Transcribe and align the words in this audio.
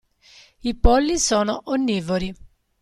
I 0.69 0.73
polli 0.73 1.19
sono 1.19 1.61
onnivori. 1.65 2.33